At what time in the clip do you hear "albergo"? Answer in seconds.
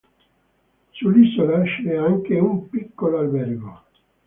3.19-3.83